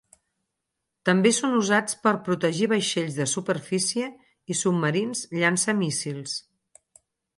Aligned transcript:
També 1.09 1.31
són 1.39 1.51
usats 1.57 1.97
per 2.07 2.13
protegir 2.29 2.69
vaixells 2.73 3.19
de 3.19 3.27
superfície 3.35 4.09
i 4.55 4.61
submarins 4.63 5.23
llançamíssils. 5.41 6.35